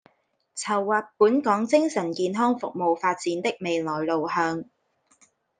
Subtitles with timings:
[0.57, 4.63] 籌劃本港精神健康服務發展的未來路向